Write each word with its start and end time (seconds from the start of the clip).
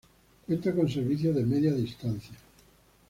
Cuenta 0.47 0.73
con 0.73 0.89
servicios 0.89 1.35
de 1.35 1.45
Media 1.45 1.71
Distancia. 1.75 2.33